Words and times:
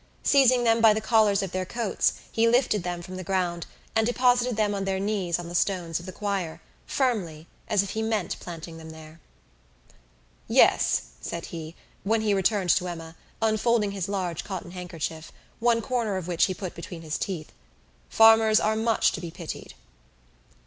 Seizing 0.23 0.63
them 0.63 0.81
by 0.81 0.95
the 0.95 0.99
collars 0.99 1.43
of 1.43 1.51
their 1.51 1.63
coats, 1.63 2.13
he 2.31 2.47
lifted 2.47 2.81
them 2.81 3.03
from 3.03 3.17
the 3.17 3.23
ground, 3.23 3.67
and 3.95 4.03
deposited 4.07 4.55
them 4.57 4.73
on 4.73 4.83
their 4.83 4.99
knees 4.99 5.37
on 5.37 5.47
the 5.47 5.53
stones 5.53 5.99
of 5.99 6.07
the 6.07 6.11
choir, 6.11 6.59
firmly, 6.87 7.45
as 7.67 7.83
if 7.83 7.91
he 7.91 8.01
meant 8.01 8.39
planting 8.39 8.77
them 8.77 8.89
there. 8.89 9.19
"Yes," 10.47 11.03
said 11.21 11.45
he, 11.53 11.75
when 12.03 12.21
he 12.21 12.33
returned 12.33 12.71
to 12.71 12.87
Emma, 12.87 13.15
unfolding 13.43 13.91
his 13.91 14.09
large 14.09 14.43
cotton 14.43 14.71
handkerchief, 14.71 15.31
one 15.59 15.83
corner 15.83 16.17
of 16.17 16.27
which 16.27 16.45
he 16.45 16.55
put 16.55 16.73
between 16.73 17.03
his 17.03 17.19
teeth, 17.19 17.51
"farmers 18.09 18.59
are 18.59 18.75
much 18.75 19.11
to 19.11 19.21
be 19.21 19.29
pitied." 19.29 19.75